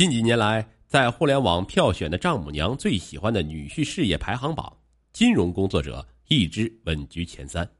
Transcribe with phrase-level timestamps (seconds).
[0.00, 4.74] 近几年来，在互联网票选的丈母娘最喜欢的女婿事业排行榜，
[5.12, 7.70] 金融工作者一直稳居前三。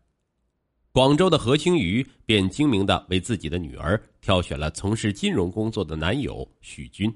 [0.92, 7.10] 广州的何清瑜便精明的为自己的女儿挑选了从事金融工作的男友许军，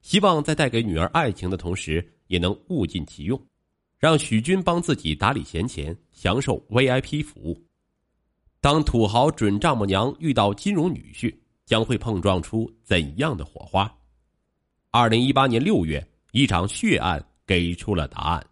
[0.00, 3.36] 希望在带给女儿爱情的同时，也能物尽其用，
[3.98, 7.60] 让许军帮自己打理闲钱，享受 VIP 服务。
[8.60, 11.34] 当土豪准丈母娘遇到金融女婿，
[11.66, 13.92] 将会碰撞出怎样的火花？
[14.92, 18.44] 二零一八年六月，一场血案给出了答案。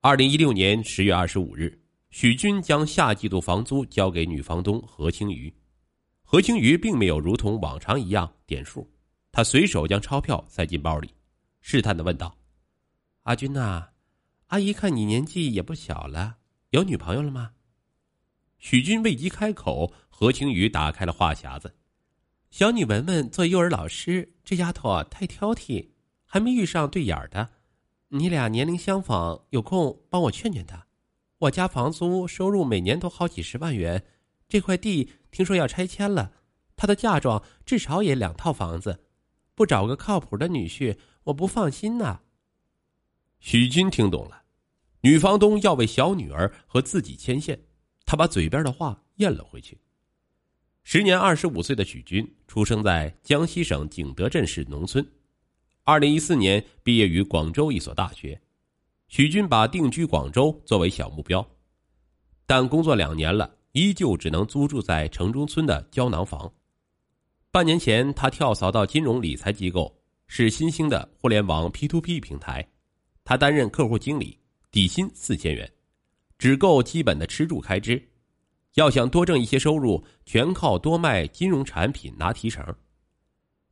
[0.00, 1.80] 二零一六年十月二十五日，
[2.10, 5.54] 许军将下季度房租交给女房东何清瑜。
[6.24, 8.90] 何清瑜并没有如同往常一样点数，
[9.30, 11.08] 他随手将钞票塞进包里，
[11.60, 12.36] 试探的问道
[13.22, 13.90] ：“阿军呐，
[14.48, 16.38] 阿姨看你年纪也不小了，
[16.70, 17.52] 有女朋友了吗？”
[18.58, 21.76] 许军未及开口，何清瑜打开了话匣子。
[22.54, 25.88] 小女文文做幼儿老师，这丫头啊太挑剔，
[26.24, 27.50] 还没遇上对眼儿的。
[28.10, 30.86] 你俩年龄相仿，有空帮我劝劝她。
[31.38, 34.04] 我家房租收入每年都好几十万元，
[34.46, 36.30] 这块地听说要拆迁了，
[36.76, 39.00] 她的嫁妆至少也两套房子，
[39.56, 42.20] 不找个靠谱的女婿，我不放心呐。
[43.40, 44.44] 许军听懂了，
[45.00, 47.64] 女房东要为小女儿和自己牵线，
[48.06, 49.76] 他把嘴边的话咽了回去。
[50.84, 55.04] 时年二十五岁的许军出生在江西省景德镇市农村，
[55.82, 58.38] 二零一四年毕业于广州一所大学。
[59.08, 61.44] 许军把定居广州作为小目标，
[62.46, 66.52] 但工作两年了，依旧只能租住在城中村的胶囊房。
[67.50, 69.92] 半年前，他跳槽到金融理财机构，
[70.26, 72.66] 是新兴的互联网 P to P 平台，
[73.24, 74.38] 他担任客户经理，
[74.70, 75.70] 底薪四千元，
[76.36, 78.06] 只够基本的吃住开支。
[78.74, 82.64] 要想多挣一些收入，全靠多卖金融产品拿提成。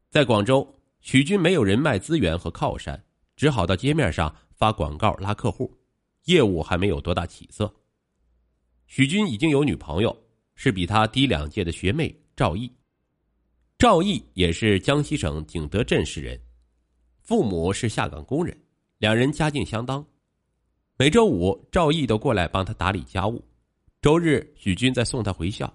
[0.08, 0.66] 在广州，
[1.00, 3.02] 许军没有人脉资源和靠山，
[3.34, 5.76] 只好到街面上发广告拉客户，
[6.26, 7.72] 业务还没有多大起色。
[8.86, 10.16] 许军已经有女朋友，
[10.54, 12.70] 是比他低两届的学妹赵毅。
[13.78, 16.40] 赵毅也是江西省景德镇市人，
[17.22, 18.56] 父母是下岗工人，
[18.98, 20.04] 两人家境相当。
[20.96, 23.44] 每周五，赵毅都过来帮他打理家务。
[24.02, 25.72] 周日，许军在送他回校。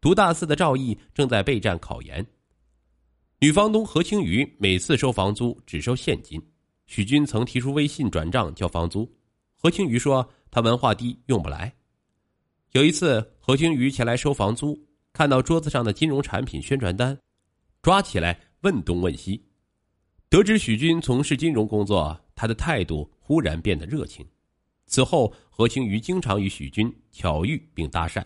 [0.00, 2.24] 读大四的赵毅正在备战考研。
[3.40, 6.40] 女房东何清瑜每次收房租只收现金，
[6.86, 9.12] 许军曾提出微信转账交房租，
[9.56, 11.74] 何清瑜说他文化低用不来。
[12.74, 14.78] 有一次，何清瑜前来收房租，
[15.12, 17.18] 看到桌子上的金融产品宣传单，
[17.82, 19.44] 抓起来问东问西。
[20.28, 24.24] 得知许军从事金融工作，他的态度忽然变得热情。
[24.92, 28.22] 此后，何清瑜经常与许军巧遇并搭讪。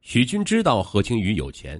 [0.00, 1.78] 许军知道何清瑜有钱，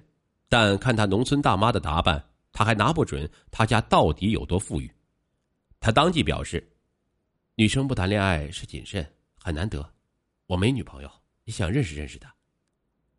[0.50, 2.22] 但看他农村大妈的打扮，
[2.52, 4.92] 他还拿不准他家到底有多富裕。
[5.80, 6.70] 他当即表示
[7.56, 9.94] ：“女生不谈恋爱是谨慎，很难得。
[10.44, 11.10] 我没女朋友，
[11.46, 12.30] 你想认识认识她。”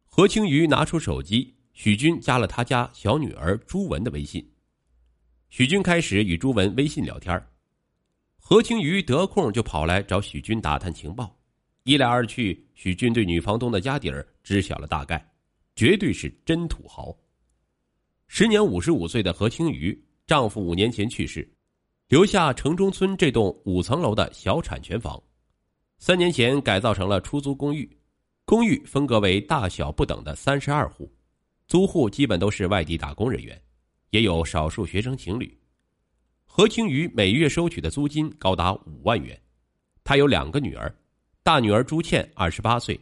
[0.05, 4.47] 何清瑜拿出手机，许军加了他家小女儿朱文的微信。
[5.49, 7.43] 许军开始与朱文微信聊天
[8.43, 11.33] 何清瑜得空就跑来找许军打探情报，
[11.83, 15.25] 一来二去，许军对女房东的家底儿知晓了大概，
[15.75, 17.15] 绝对是真土豪。
[18.27, 21.49] 时年五十五岁的何清瑜，丈夫五年前去世，
[22.09, 25.21] 留下城中村这栋五层楼的小产权房，
[25.99, 27.89] 三年前改造成了出租公寓，
[28.43, 31.09] 公寓分隔为大小不等的三十二户，
[31.67, 33.61] 租户基本都是外地打工人员，
[34.09, 35.60] 也有少数学生情侣。
[36.53, 39.41] 何清瑜每月收取的租金高达五万元，
[40.03, 40.93] 他有两个女儿，
[41.43, 42.99] 大女儿朱倩二十八岁，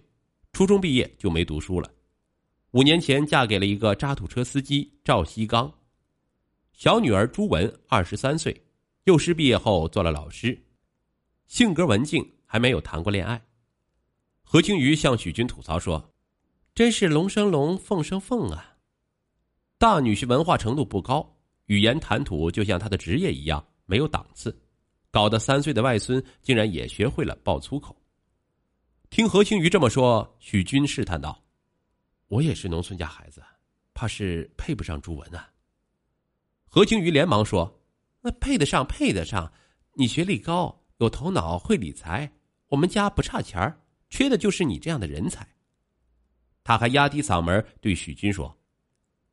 [0.53, 1.91] 初中毕业就没读书了，
[2.73, 5.69] 五年前嫁给了一个渣土车司机赵西刚。
[6.73, 8.55] 小女儿朱文二十三岁，
[9.05, 10.55] 幼师毕业后做了老师，
[11.47, 13.41] 性格文静，还没有谈过恋爱。
[14.43, 16.13] 何清瑜向许军吐槽说
[16.75, 18.77] ：“真是龙生龙，凤生凤啊！
[19.79, 21.37] 大女婿文化程度不高。”
[21.69, 24.59] 语言谈吐就像他的职业一样没有档次，
[25.11, 27.95] 搞得三岁的外孙竟然也学会了爆粗口。
[29.11, 31.39] 听何清瑜这么说，许军试探道
[32.27, 33.43] ：“我也是农村家孩子，
[33.93, 35.47] 怕是配不上朱文啊。”
[36.65, 37.79] 何清瑜连忙说
[38.19, 39.51] ：“那配得上，配得上。
[39.93, 42.31] 你学历高，有头脑，会理财，
[42.69, 43.77] 我们家不差钱，
[44.09, 45.47] 缺的就是你这样的人才。”
[46.65, 48.58] 他还压低嗓门对许军说。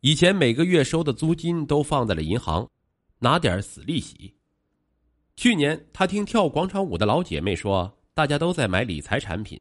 [0.07, 2.71] 以前每个月收的租金都放在了银行，
[3.19, 4.33] 拿点死利息。
[5.35, 9.61] 去年他听跳广场舞的老姐妹说，大家都在买理财产品，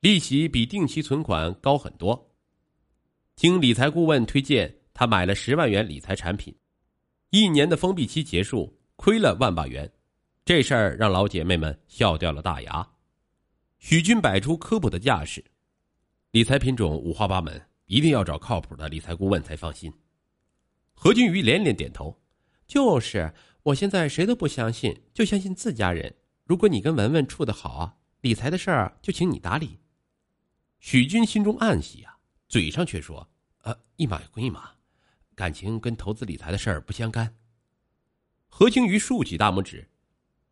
[0.00, 2.30] 利息比定期存款高很多。
[3.36, 6.56] 经理财顾问推荐，他买了十万元理财产品，
[7.28, 9.92] 一年的封闭期结束，亏了万把元。
[10.46, 12.88] 这事儿让老姐妹们笑掉了大牙。
[13.80, 15.44] 许军摆出科普的架势，
[16.30, 19.92] 理财品种五花八门，一定要找靠谱的理财顾问才放心。
[20.94, 22.22] 何君瑜连连点头
[22.66, 23.34] ：“就是，
[23.64, 26.14] 我现在谁都不相信，就相信自家人。
[26.44, 29.80] 如果你跟文文处的好啊，理财的事儿就请你打理。”
[30.80, 33.28] 许军心中暗喜啊，嘴上却说
[33.64, 34.72] ：“呃，一码归一码，
[35.34, 37.36] 感情跟投资理财的事儿不相干。”
[38.48, 39.88] 何清瑜竖起大拇指：“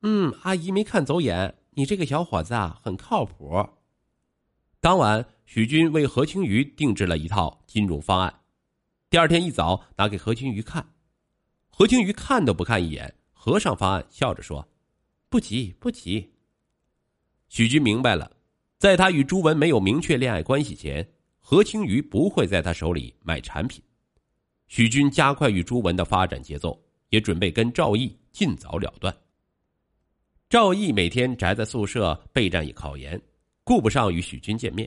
[0.02, 3.68] 嗯，阿姨没看走眼，你这个小伙子啊，很靠谱。”
[4.82, 8.40] 当晚，许军为何清瑜定制了一套金融方案。
[9.08, 10.84] 第二天一早，拿给何清瑜看，
[11.68, 14.68] 何清瑜看都不看一眼，合上方案，笑着说
[15.30, 16.32] ：“不急，不急。”
[17.48, 18.28] 许军明白了，
[18.76, 21.08] 在他与朱文没有明确恋爱关系前，
[21.38, 23.80] 何清瑜不会在他手里卖产品。
[24.66, 26.76] 许军加快与朱文的发展节奏，
[27.10, 29.16] 也准备跟赵毅尽早了断。
[30.48, 33.22] 赵毅每天宅在宿舍备战考研，
[33.72, 34.86] 顾不上与许军见面。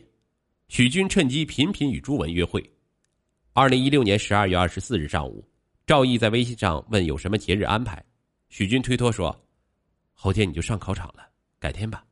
[0.68, 2.64] 许军趁机频频与朱文约会。
[3.52, 5.44] 二零一六年十二月二十四日上午，
[5.88, 8.06] 赵毅在微信上问有什么节日安排，
[8.50, 9.36] 许军推脱说
[10.14, 11.28] ：“后天你就上考场了，
[11.60, 12.06] 改天吧。”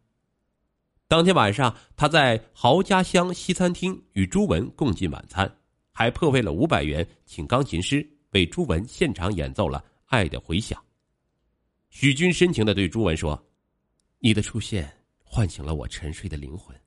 [1.07, 5.47] 当天晚上，他在豪家乡西餐厅与朱文共进晚餐，
[5.91, 10.81] 还破费了五百元请钢琴师为朱文现场演奏了《爱的回响》。
[11.91, 13.39] 许军深情的对朱文说
[14.17, 14.91] ：“你的出现
[15.33, 16.79] 唤醒了我沉睡的灵魂。”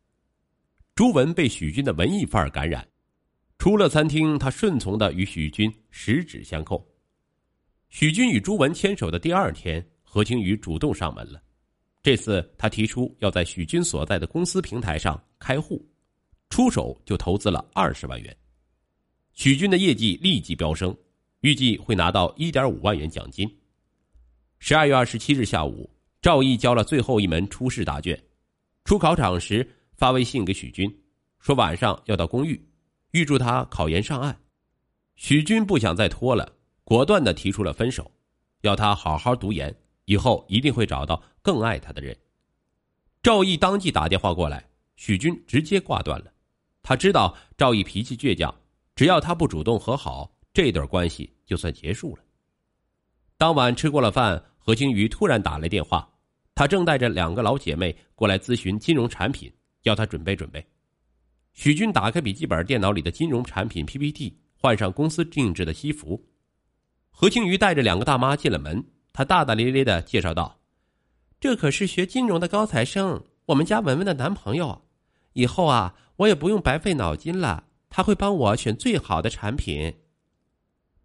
[0.95, 2.87] 朱文被许军的文艺范儿感染。
[3.59, 6.87] 出了餐厅，他顺从的与许军十指相扣。
[7.89, 11.43] 许军与朱文牵手的第二天，何清宇主动上门了。
[12.03, 15.85] 这次他提出要在许军所在的公司平台上开户，
[16.51, 18.37] 出手就投资了二十万元。
[19.33, 20.97] 许军的业绩立即飙升，
[21.41, 23.51] 预计会拿到一点五万元奖金。
[24.59, 25.91] 十二月二十七日下午，
[26.23, 28.23] 赵毅交了最后一门初试答卷，
[28.87, 30.89] 出考场时发微信给许军，
[31.41, 32.65] 说晚上要到公寓。
[33.11, 34.39] 预祝他考研上岸，
[35.17, 36.53] 许军不想再拖了，
[36.85, 38.09] 果断的提出了分手，
[38.61, 42.17] 要他好好读研，以后一定会找到更爱他的人。
[43.25, 46.33] 赵毅当即打电话过来，许军直接挂断了。
[46.81, 48.55] 他知道赵毅脾气倔强，
[48.95, 52.23] 只要他不主动和好，这段关系就算结束了。
[53.37, 56.09] 当晚吃过了饭，何清瑜突然打来电话，
[56.57, 60.67] 他正带着两个老姐妹过来咨询金融产品，要他准备准备。
[61.53, 66.19] 许军打开笔记本电脑里的金融产品 PPT，换上公司定制的西服。
[67.11, 68.83] 何清瑜带着两个大妈进了门，
[69.13, 70.59] 他大大咧咧的介绍道
[71.39, 74.83] ：“这可是学金融的高材生，我们家文文的男朋友。
[75.35, 79.95] 以后啊，我也不用白费脑筋了，他会帮我选最好的产品。”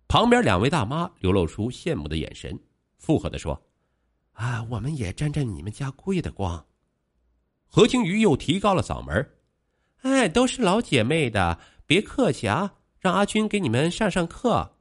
[0.07, 2.57] 旁边两位大妈流露出羡慕的眼神，
[2.97, 3.61] 附和的说
[4.33, 6.65] ：“啊，我们也沾沾你们家贵的光。”
[7.67, 9.29] 何清瑜又提高了嗓门
[10.01, 12.73] 哎，都是老姐妹的，别客气啊！
[12.99, 14.77] 让阿军给你们上上课。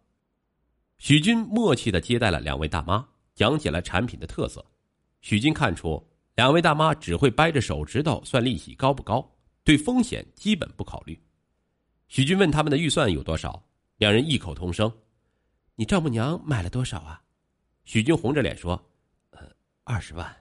[0.98, 4.64] 许军默契的接待了两位大妈，讲解了产品的特色。
[5.20, 6.04] 许军看出
[6.34, 9.26] 两位大妈只会掰着手指头算利息高不高，
[9.62, 11.18] 对风险基本不考虑。
[12.08, 13.62] 许军问他们的预算有多少，
[13.98, 14.92] 两人异口同声
[15.76, 17.22] ：“你丈母娘买了多少啊？”
[17.84, 18.82] 许军红着脸说：“，
[19.90, 20.36] 二十万。”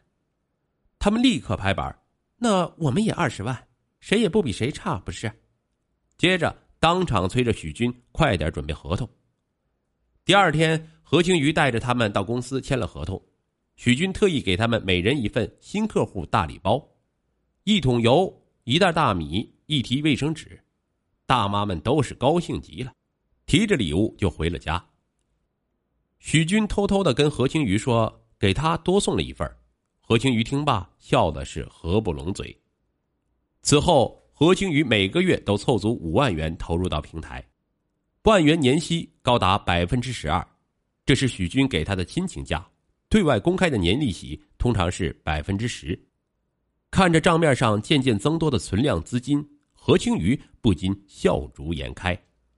[0.99, 1.97] 他们立刻拍板
[2.37, 3.67] ：“那我们也二十万。”
[3.99, 5.29] 谁也不比谁差，不是？
[6.17, 9.09] 接着当场催着许军快点准备合同。
[10.23, 13.21] 第二天，何青瑜带着他们到公司签了合同。
[13.75, 16.85] 许军特意给他们每人一份新客户大礼包：
[17.65, 20.63] 一桶油、一袋大米、一提卫生纸。
[21.25, 22.93] 大妈们都是高兴极了，
[23.45, 24.83] 提着礼物就回了家。
[26.19, 29.47] 许军偷偷的跟何青瑜说：“给他多送了一份。”
[30.01, 32.57] 何清瑜听罢，笑的是合不拢嘴。
[33.61, 37.47] 此后，何清瑜每个月都凑足五万元投入到平台，
[38.23, 40.47] 万元年息高达百分之十二，
[41.05, 42.67] 这是许军给他的亲情价。
[43.07, 45.99] 对外公开的年利息通常是百分之十。
[46.89, 52.19] 看着账面上渐渐增多的存量资金，何清瑜不禁笑逐颜开。